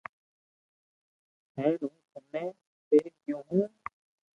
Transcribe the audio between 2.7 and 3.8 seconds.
پيري ڪيو ھون